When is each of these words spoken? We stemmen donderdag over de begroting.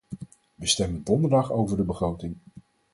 We 0.55 0.67
stemmen 0.67 1.03
donderdag 1.03 1.51
over 1.51 1.77
de 1.77 1.83
begroting. 1.83 2.37